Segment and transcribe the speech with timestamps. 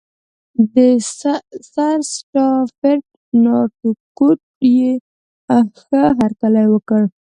[1.73, 3.01] سرسټافرډ
[3.43, 4.39] نارتکوټ
[4.75, 4.91] یې
[5.83, 7.01] ښه هرکلی وکړ.